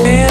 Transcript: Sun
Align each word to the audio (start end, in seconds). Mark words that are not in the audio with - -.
Sun 0.00 0.29